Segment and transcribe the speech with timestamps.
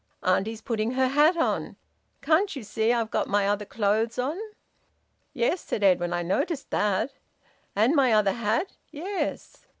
[0.23, 1.75] Auntie's putting her hat on.
[2.23, 4.35] Can't you see I've got my other clothes on?"
[5.31, 7.11] "Yes," said Edwin, "I noticed that."
[7.75, 9.67] "And my other hat?" "Yes."